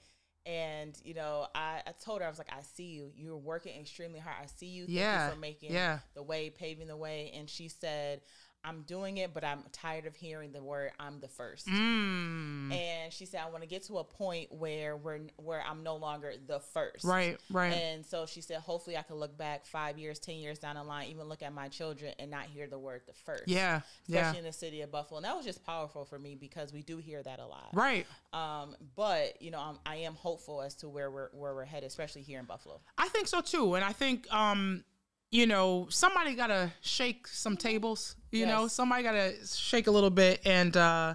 [0.46, 3.10] and you know, I, I told her I was like, I see you.
[3.16, 4.36] You're working extremely hard.
[4.40, 4.86] I see you.
[4.86, 5.26] Thank yeah.
[5.26, 5.98] you for making yeah.
[6.14, 7.32] the way, paving the way.
[7.36, 8.20] And she said,
[8.66, 11.68] I'm doing it, but I'm tired of hearing the word "I'm the first.
[11.68, 12.74] Mm.
[12.74, 15.96] And she said, I want to get to a point where we're where I'm no
[15.96, 17.04] longer the first.
[17.04, 17.72] Right, right.
[17.72, 20.82] And so she said, hopefully, I can look back five years, ten years down the
[20.82, 23.46] line, even look at my children and not hear the word "the first.
[23.46, 24.38] Yeah, especially yeah.
[24.38, 25.18] in the city of Buffalo.
[25.18, 27.68] And that was just powerful for me because we do hear that a lot.
[27.72, 28.06] Right.
[28.32, 31.86] Um, but you know, I'm, I am hopeful as to where we're where we're headed,
[31.86, 32.80] especially here in Buffalo.
[32.98, 34.84] I think so too, and I think um
[35.30, 38.16] you know, somebody got to shake some tables.
[38.30, 38.48] You yes.
[38.48, 41.14] know, somebody got to shake a little bit and uh,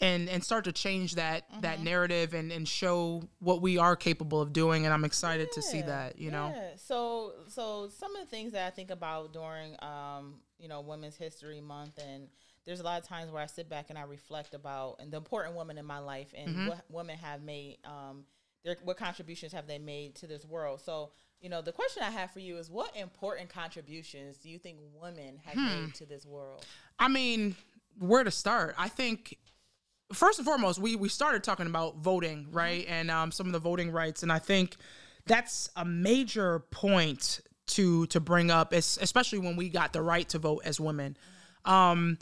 [0.00, 1.60] and and start to change that mm-hmm.
[1.62, 4.84] that narrative and and show what we are capable of doing.
[4.84, 5.54] And I'm excited yeah.
[5.54, 6.18] to see that.
[6.18, 6.70] You know, yeah.
[6.76, 11.16] so so some of the things that I think about during um, you know Women's
[11.16, 12.28] History Month and
[12.68, 15.16] there's a lot of times where I sit back and I reflect about and the
[15.16, 16.68] important women in my life and mm-hmm.
[16.68, 18.24] what women have made um,
[18.62, 20.82] their what contributions have they made to this world.
[20.82, 24.58] So you know, the question I have for you is what important contributions do you
[24.58, 25.84] think women have hmm.
[25.84, 26.66] made to this world?
[26.98, 27.56] I mean,
[27.98, 28.74] where to start?
[28.78, 29.38] I think
[30.12, 32.82] first and foremost, we we started talking about voting, right?
[32.82, 32.92] Mm-hmm.
[32.92, 34.76] And um, some of the voting rights, and I think
[35.26, 40.38] that's a major point to to bring up, especially when we got the right to
[40.38, 41.16] vote as women.
[41.66, 41.72] Mm-hmm.
[41.72, 42.18] Um,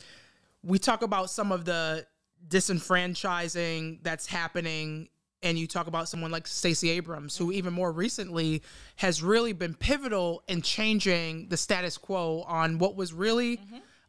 [0.63, 2.07] we talk about some of the
[2.49, 5.09] disenfranchising that's happening
[5.47, 8.63] and you talk about someone like Stacey Abrams, who even more recently
[8.97, 13.61] has really been pivotal in changing the status quo on what was really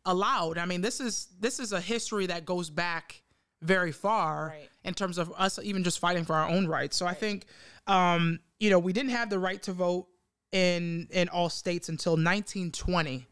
[0.06, 0.58] allowed.
[0.58, 3.21] I mean, this is this is a history that goes back
[3.62, 4.69] very far Right.
[4.84, 6.95] in terms of us even just fighting for our own rights.
[6.97, 7.45] So I think
[7.88, 10.08] um, you know, we didn't have the right to vote
[10.52, 13.26] in in all states until 1920.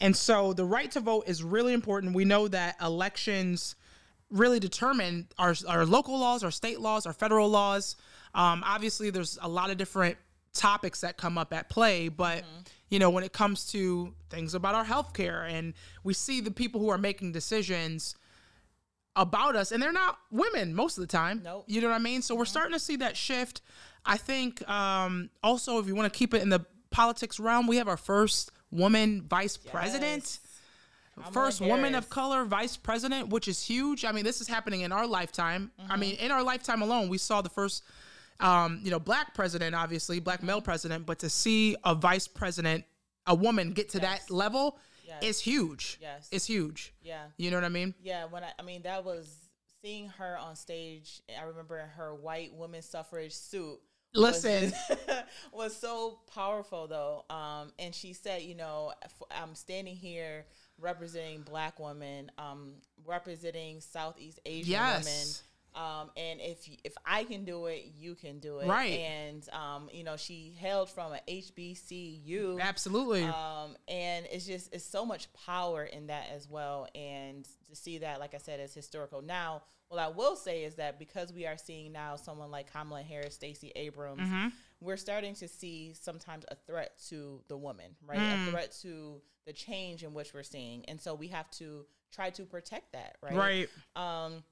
[0.00, 2.14] And so the right to vote is really important.
[2.14, 3.74] We know that elections
[4.30, 7.96] really determine our, our local laws, our state laws, our federal laws.
[8.34, 10.16] Um, obviously, there's a lot of different
[10.52, 12.44] topics that come up at play, but
[12.88, 16.80] you know, when it comes to things about our healthcare, and we see the people
[16.80, 18.14] who are making decisions
[19.14, 21.42] about us, and they're not women most of the time.
[21.44, 21.64] Nope.
[21.66, 22.22] You know what I mean?
[22.22, 23.60] So we're starting to see that shift.
[24.06, 27.76] I think um, also, if you want to keep it in the politics realm, we
[27.76, 30.38] have our first woman vice president.
[31.32, 34.04] First woman of color vice president, which is huge.
[34.04, 35.70] I mean, this is happening in our lifetime.
[35.88, 36.24] I mean, Mm-hmm.
[36.26, 37.82] in our lifetime alone, we saw the first,
[38.40, 40.46] um, you know, black president, obviously, black Mm-hmm.
[40.46, 42.84] male president, but to see a vice president,
[43.26, 44.26] a woman get to Yes.
[44.26, 45.22] that level Yes.
[45.22, 45.98] is huge.
[46.00, 46.28] Yes.
[46.30, 46.92] It's huge.
[47.02, 47.24] Yeah.
[47.38, 47.94] You know what I mean?
[48.02, 49.28] Yeah, when I, I mean that was
[49.82, 51.22] seeing her on stage.
[51.38, 53.78] I remember her white woman suffrage suit.
[54.14, 54.72] Listen.
[55.52, 57.24] was so powerful though.
[57.30, 58.92] Um, and she said, you know,
[59.30, 60.46] I'm standing here
[60.80, 65.04] representing black women, um, representing Southeast Asian Yes.
[65.04, 65.26] women.
[65.74, 68.66] Um, and if if I can do it, you can do it.
[68.66, 68.98] Right.
[68.98, 72.60] And um, you know, she hailed from a HBCU.
[72.60, 73.24] Absolutely.
[73.24, 76.88] Um, and it's just it's so much power in that as well.
[76.94, 79.22] And to see that, like I said, is historical.
[79.22, 83.02] Now, what I will say is that because we are seeing now someone like Kamala
[83.02, 84.48] Harris, Stacey Abrams, Mm-hmm.
[84.80, 88.18] We're starting to see sometimes a threat to the woman, right?
[88.20, 88.48] Mm.
[88.48, 90.84] A threat to the change in which we're seeing.
[90.86, 93.34] And so we have to try to protect that, right?
[93.34, 93.68] right.
[93.96, 94.42] um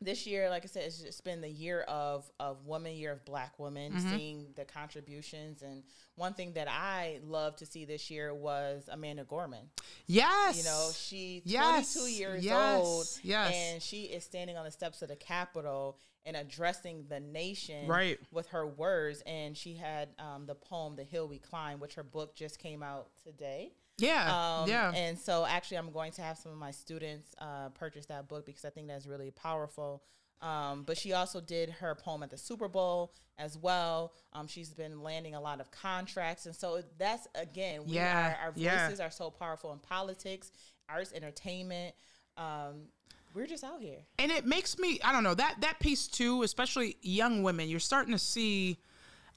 [0.00, 3.24] this year like i said it's just been the year of of woman, year of
[3.24, 4.10] black women Mm-hmm.
[4.16, 5.84] seeing the contributions and
[6.16, 9.70] one thing that i love to see this year was amanda gorman
[10.06, 10.58] Yes.
[10.58, 11.94] you know she's Yes.
[11.94, 12.80] 22 years Yes.
[12.84, 13.54] old Yes.
[13.54, 15.96] and she is standing on the steps of the capitol
[16.26, 18.18] and addressing the nation Right.
[18.32, 22.02] with her words and she had um, the poem the hill we climb which her
[22.02, 24.60] book just came out today yeah.
[24.62, 24.92] um, yeah.
[24.92, 28.44] And so actually, I'm going to have some of my students uh, purchase that book
[28.44, 30.02] because I think that's really powerful.
[30.42, 34.12] Um, but she also did her poem at the Super Bowl as well.
[34.32, 36.44] Um, she's been landing a lot of contracts.
[36.46, 38.86] And so that's, again, we Yeah, are, our yeah.
[38.88, 40.50] voices are so powerful in politics,
[40.88, 41.94] arts, entertainment.
[42.36, 42.88] Um,
[43.34, 43.98] we're just out here.
[44.18, 47.80] and it makes me i don't know that that piece too especially young women you're
[47.80, 48.78] starting to see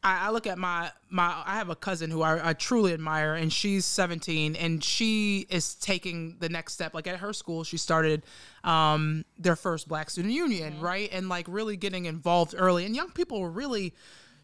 [0.03, 3.33] I, I look at my my i have a cousin who I, I truly admire
[3.33, 6.93] and she's 17 and she is taking the next step.
[6.93, 8.23] Like at her school she started
[8.63, 11.09] um their first black student union right?
[11.11, 12.85] And like really getting involved early.
[12.85, 13.93] And young people were really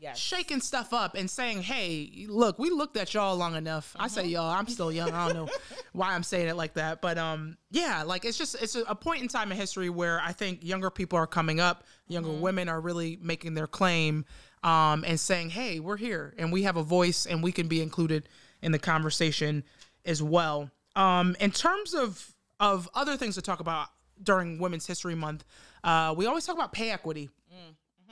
[0.04, 0.20] Yes.
[0.20, 4.26] shaking stuff up and saying, "Hey, look, we looked at y'all long enough." I say
[4.26, 5.12] y'all, I'm still young.
[5.12, 5.50] I don't know
[5.94, 9.22] why I'm saying it like that, but um, yeah, like it's just it's a, point
[9.22, 12.82] in time in history where I think younger people are coming up, younger women are
[12.82, 14.26] really making their claim,
[14.62, 17.82] um, and saying, "Hey, we're here and we have a voice and we can be
[17.82, 18.28] included
[18.62, 19.64] in the conversation
[20.06, 23.88] as well." Um, in terms of of other things to talk about
[24.22, 25.46] during Women's History Month,
[25.82, 27.30] uh, we always talk about pay equity.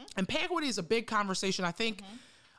[0.02, 0.20] Mm-hmm.
[0.20, 1.66] And pay equity is a big conversation.
[1.66, 2.02] I think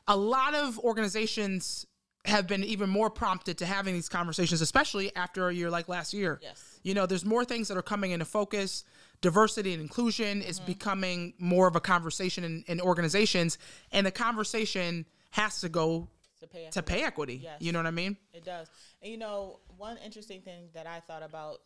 [0.07, 1.85] a lot of organizations
[2.25, 6.13] have been even more prompted to having these conversations, especially after a year like last
[6.13, 6.39] year.
[6.41, 6.79] Yes.
[6.81, 8.85] You know, there's more things that are coming into focus.
[9.21, 10.67] Diversity and inclusion is mm-hmm.
[10.67, 13.57] becoming more of a conversation in, in organizations,
[13.91, 16.07] and the conversation has to go
[16.41, 17.41] To pay to pay equity.
[17.43, 17.61] Yes.
[17.61, 18.17] You know what I mean?
[18.33, 18.69] It does.
[19.01, 21.59] And you know, one interesting thing that I thought about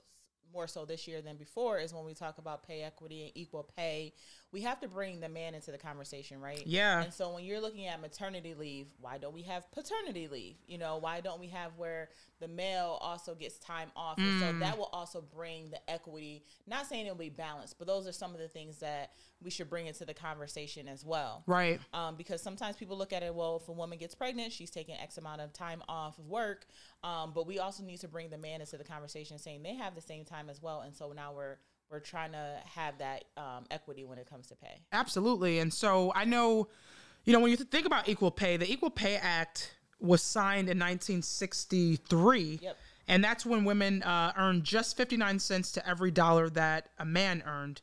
[0.54, 3.70] more so this year than before is when we talk about pay equity and equal
[3.76, 4.14] pay,
[4.54, 6.64] we have to bring the man into the conversation, right?
[6.66, 7.04] Yeah.
[7.04, 10.56] And so when you're looking at maternity leave, why don't we have paternity leave?
[10.68, 14.18] You know, why don't we have where the male also gets time off?
[14.18, 16.44] And so that will also bring the equity.
[16.66, 19.70] Not saying it'll be balanced, but those are some of the things that we should
[19.70, 21.80] bring into the conversation as well Right.
[21.94, 24.96] um, because sometimes people look at it well if a woman gets pregnant she's taking
[24.96, 26.66] x amount of time off of work
[27.04, 29.94] um, but we also need to bring the man into the conversation saying they have
[29.94, 31.58] the same time as well and so now we're
[31.92, 35.60] we're trying to have that um, equity when it comes to pay Absolutely.
[35.60, 36.68] And so I know,
[37.26, 40.78] you know, when you think about equal pay, the Equal Pay Act was signed in
[40.78, 42.60] 1963.
[42.62, 42.78] Yep.
[43.08, 47.42] And that's when women uh, earned just 59 cents to every dollar that a man
[47.46, 47.82] earned.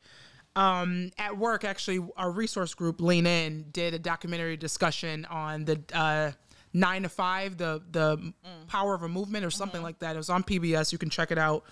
[0.56, 5.80] Um, at work, actually, our resource group, Lean In, did a documentary discussion on the
[5.92, 6.30] uh,
[6.72, 8.32] nine to five, the the
[8.68, 10.14] power of a movement or something like that.
[10.14, 10.92] It was on PBS.
[10.92, 11.64] You can check it out.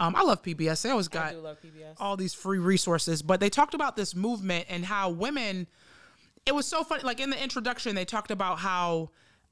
[0.00, 0.80] Um, I love PBS.
[0.82, 1.94] They always got do love PBS.
[1.98, 5.66] all these free resources, but they talked about this movement and how women.
[6.46, 7.02] It was so funny.
[7.02, 9.10] Like in the introduction, they talked about how,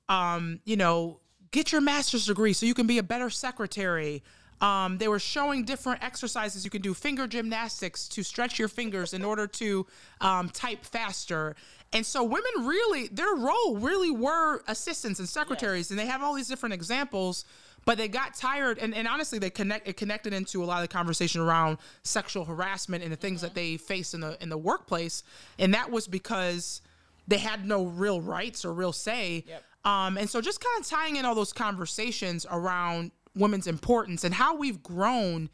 [0.09, 4.23] um, you know, get your master's degree so you can be a better secretary.
[4.63, 9.13] Um, they were showing different exercises you can do, finger gymnastics to stretch your fingers
[9.13, 9.87] in order to
[10.23, 11.55] um, type faster.
[11.93, 16.35] And so women really, their role really were assistants and secretaries, and they have all
[16.35, 17.45] these different examples.
[17.89, 20.83] But they got tired, and, and honestly, they connect it connected into a lot of
[20.83, 24.59] the conversation around sexual harassment and the things that they face in the in the
[24.59, 25.23] workplace,
[25.59, 26.83] and that was because
[27.27, 29.43] they had no real rights or real say.
[29.49, 29.65] Yep.
[29.87, 34.35] Um, and so just kind of tying in all those conversations around women's importance and
[34.35, 35.49] how we've grown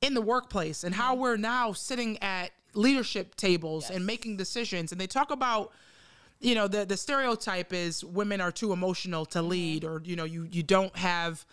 [0.00, 4.92] in the workplace and how we're now sitting at leadership tables and making decisions.
[4.92, 5.72] And they talk about,
[6.40, 10.24] you know, the the stereotype is women are too emotional to lead or, you know,
[10.24, 11.44] you you don't have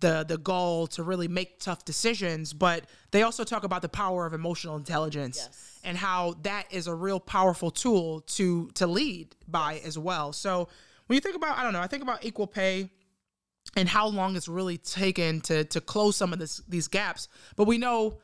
[0.00, 2.52] the the gall to really make tough decisions.
[2.52, 5.80] But they also talk about the power of emotional intelligence Yes.
[5.84, 10.32] and how that is a real powerful tool to to lead by as well.
[10.32, 10.68] So
[11.06, 12.88] when you think about, I don't know, I think about equal pay
[13.76, 17.28] and how long it's really taken to to close some of this these gaps.
[17.56, 18.18] But we know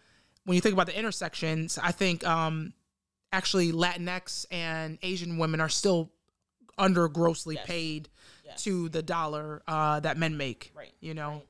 [0.45, 2.73] when you think about the intersections, I think um
[3.33, 6.11] actually Latinx and Asian women are still
[6.79, 7.67] under grossly Yes.
[7.67, 8.09] paid
[8.45, 8.63] Yes.
[8.65, 10.73] to the dollar uh, that men make.
[10.75, 11.31] Right, You know.
[11.31, 11.47] right.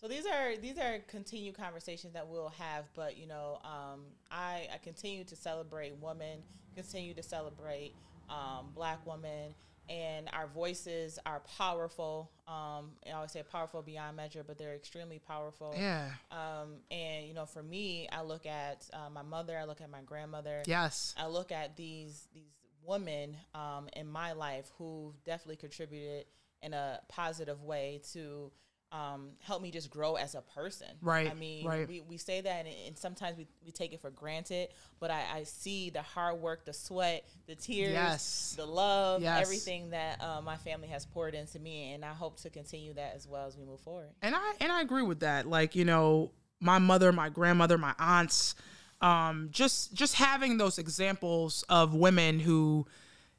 [0.00, 4.68] So these are these are continued conversations that we'll have, but you know, um, I,
[4.72, 6.38] I continue to celebrate women,
[6.76, 7.94] continue to celebrate
[8.30, 9.54] um, Black women,
[9.88, 12.30] and our voices are powerful.
[12.46, 15.74] Um, I always say powerful beyond measure, but they're extremely powerful.
[15.76, 16.10] Yeah.
[16.30, 19.90] Um, and you know, for me, I look at uh, my mother, I look at
[19.90, 21.14] my grandmother, Yes.
[21.16, 22.52] I look at these these
[22.84, 26.24] women um, in my life who definitely contributed
[26.62, 28.50] in a positive way to
[28.90, 30.88] um, help me just grow as a person.
[31.02, 31.86] Right, I mean, right.
[31.86, 35.22] we, we say that and, and sometimes we, we take it for granted, but I,
[35.34, 38.54] I see the hard work, the sweat, the tears, Yes.
[38.56, 39.42] the love, Yes.
[39.42, 41.92] everything that uh, my family has poured into me.
[41.92, 44.08] And I hope to continue that as well as we move forward.
[44.22, 45.46] and I and I agree with that.
[45.46, 48.54] Like you know, my mother, my grandmother, my aunts,
[49.02, 52.86] um, just just having those examples of women who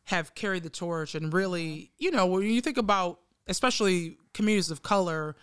[0.06, 4.84] have carried the torch and really, you know, when you think about especially communities of
[4.84, 5.36] color,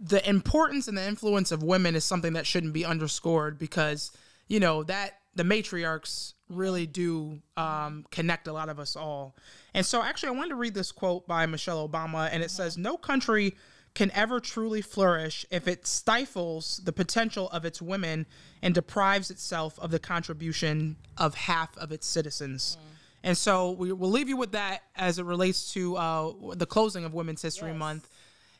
[0.00, 4.10] the importance and the influence of women is something that shouldn't be underscored because
[4.48, 9.36] you know that the matriarchs really do um, connect a lot of us all.
[9.74, 12.76] And so, actually, I wanted to read this quote by Michelle Obama, and it says,
[12.76, 13.54] "No country
[13.94, 18.26] can ever truly flourish if it stifles the potential of its women
[18.62, 22.76] and deprives itself of the contribution of half of its citizens."
[23.22, 27.04] And so, we, we'll leave you with that as it relates to uh, the closing
[27.04, 27.78] of Women's History Yes.
[27.78, 28.08] Month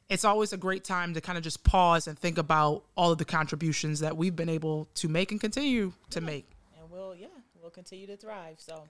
[0.09, 3.19] it's always a great time to kind of just pause and think about all of
[3.19, 6.51] the contributions that we've been able to make and continue to make.
[6.81, 7.29] And we'll, yeah,
[7.63, 8.57] we'll continue to thrive.
[8.59, 8.89] So,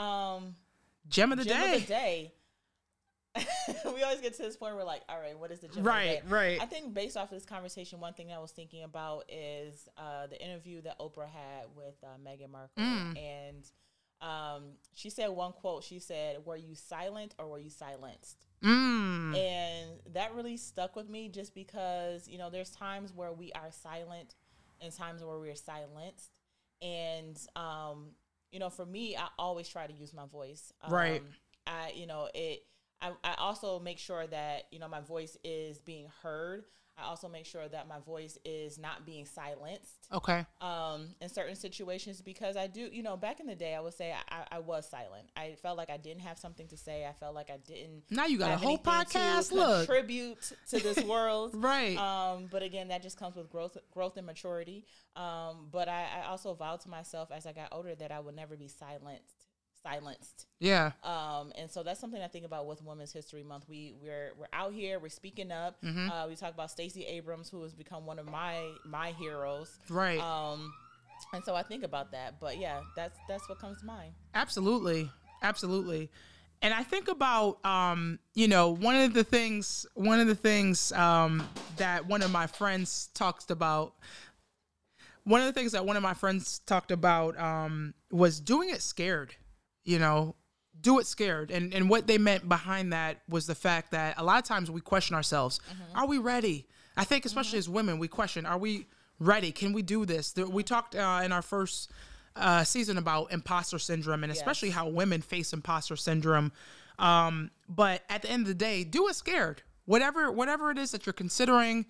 [0.00, 0.54] um,
[1.08, 1.74] Gem of the gem day.
[1.74, 2.32] of the day.
[3.94, 5.82] we always get to this point where we're like, all right, what is the gem
[5.82, 6.34] Right, of the day?
[6.34, 6.62] right.
[6.62, 10.28] I think based off of this conversation, one thing I was thinking about is uh,
[10.28, 13.18] the interview that Oprah had with uh, Meghan Markle, Mm.
[13.18, 13.64] and
[14.20, 15.84] um, she said one quote.
[15.84, 19.36] She said, "Were you silent or were you silenced?" Mm.
[19.36, 23.70] And that really stuck with me just because, you know, there's times where we are
[23.70, 24.34] silent
[24.80, 26.32] and times where we're silenced.
[26.82, 28.10] And, um,
[28.50, 30.72] you know, for me, I always try to use my voice.
[30.82, 31.22] Um, Right.
[31.66, 32.64] I, you know, it,
[33.00, 36.64] I, I also make sure that, you know, my voice is being heard.
[37.00, 40.44] I also make sure that my voice is not being silenced Okay.
[40.60, 43.94] um, in certain situations because I do, you know, back in the day, I would
[43.94, 45.28] say I, I was silent.
[45.36, 47.06] I felt like I didn't have something to say.
[47.06, 48.02] I felt like I didn't.
[48.10, 49.52] Now you got a whole anything to podcast.
[49.52, 49.86] Look.
[49.86, 51.52] contribute to this world.
[51.54, 51.96] Right.
[51.96, 54.84] Um, but again, that just comes with growth, growth and maturity.
[55.14, 58.34] Um, but I, I also vowed to myself as I got older that I would
[58.36, 59.37] never be silenced.
[59.82, 60.46] Silenced.
[60.58, 60.92] Yeah.
[61.02, 63.66] Um, and so that's something I think about with Women's History Month.
[63.68, 65.80] We we're we're out here, we're speaking up.
[65.82, 66.10] Mm-hmm.
[66.10, 69.78] Uh, we talk about Stacey Abrams, who has become one of my my heroes.
[69.88, 70.20] Right.
[70.20, 70.72] Um,
[71.32, 72.40] and so I think about that.
[72.40, 74.12] But yeah, that's that's what comes to mind.
[74.34, 75.10] Absolutely.
[75.42, 76.10] Absolutely.
[76.60, 80.92] And I think about um, you know, one of the things one of the things
[80.92, 83.94] um that one of my friends talked about
[85.24, 88.82] one of the things that one of my friends talked about um was doing it
[88.82, 89.36] scared,
[89.88, 90.34] you know,
[90.80, 91.50] do it scared.
[91.50, 94.70] And and what they meant behind that was the fact that a lot of times
[94.70, 95.60] we question ourselves.
[95.94, 96.66] Are we ready?
[96.96, 98.86] I think especially as women, we question, are we
[99.18, 99.50] ready?
[99.52, 100.34] Can we do this?
[100.36, 101.90] We talked uh, in our first
[102.36, 104.76] uh, season about imposter syndrome and especially Yes.
[104.78, 106.52] how women face imposter syndrome.
[106.98, 109.62] Um, but at the end of the day, do it scared.
[109.86, 111.86] Whatever whatever it is that you're considering,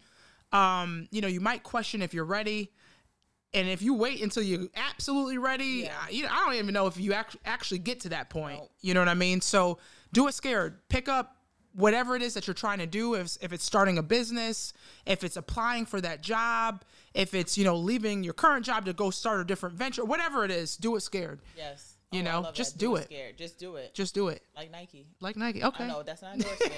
[0.53, 2.61] Um, you know, you might question if you're ready.
[3.55, 5.94] And if you wait until you're absolutely ready, Yeah.
[6.07, 8.61] I, you know, I don't even know if you act- actually get to that point.
[8.80, 9.40] You know what I mean?
[9.40, 9.78] So
[10.12, 10.86] do it scared.
[10.88, 11.36] Pick up
[11.72, 13.14] whatever it is that you're trying to do.
[13.14, 14.72] If, if it's starting a business,
[15.07, 16.84] if it's applying for that job,
[17.14, 20.44] if it's, you know, leaving your current job to go start a different venture, whatever
[20.44, 21.40] it is, do it scared.
[21.57, 21.94] Yes.
[22.11, 23.05] You I know, just do it it.
[23.05, 23.36] Scared.
[23.38, 23.92] Just do it.
[23.94, 24.42] Just do it.
[24.57, 25.07] like Nike.
[25.20, 25.62] Like Nike.
[25.62, 25.84] Okay.
[25.84, 26.72] I know that's not endorsement,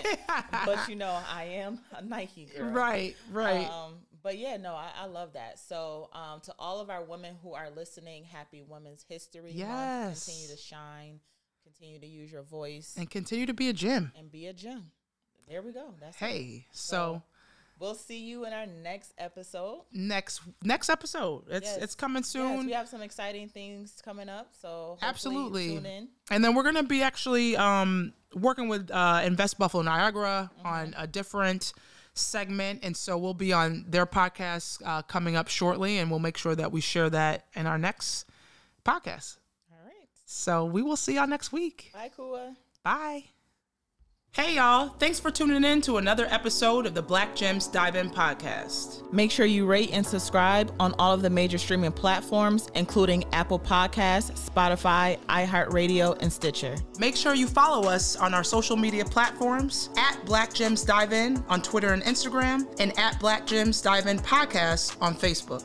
[0.66, 2.68] but you know I am a Nike girl.
[2.72, 3.68] Right, right.
[3.68, 5.58] Um, but yeah, no, I, I love that.
[5.58, 9.68] So, um, to all of our women who are listening, happy Women's History Yes.
[9.68, 10.24] Month.
[10.26, 11.20] Continue to shine.
[11.64, 14.12] Continue to use your voice and, continue to be a gem.
[14.18, 14.90] And be a gem.
[15.48, 15.94] There we go.
[16.00, 16.16] That's.
[16.16, 17.22] Hey, so
[17.78, 19.84] We'll see you in our next episode.
[19.90, 21.44] next next episode.
[21.48, 21.78] It's Yes.
[21.82, 22.66] it's coming Yes, soon.
[22.66, 24.52] we have some exciting things coming up.
[24.60, 25.68] So Absolutely.
[25.76, 26.08] tune in.
[26.30, 30.66] And then we're gonna be actually um, working with uh, Invest Buffalo Niagara Mm-hmm.
[30.66, 31.72] on a different
[32.20, 36.36] segment, and so we'll be on their podcast uh, coming up shortly, and we'll make
[36.36, 38.26] sure that we share that in our next
[38.84, 39.38] podcast.
[39.70, 40.08] All right.
[40.26, 41.90] So we will see y'all next week.
[41.92, 42.54] Bye, Kua.
[42.82, 43.24] Bye.
[44.32, 48.08] Hey y'all, thanks for tuning in to another episode of the Black Gems Dive In
[48.08, 49.12] podcast.
[49.12, 53.58] Make sure you rate and subscribe on all of the major streaming platforms, including Apple
[53.58, 56.76] Podcasts, Spotify, iHeartRadio, and Stitcher.
[57.00, 61.42] Make sure you follow us on our social media platforms at Black Gems Dive In
[61.48, 65.64] on Twitter and Instagram, and at Black Gems Dive In Podcast on Facebook.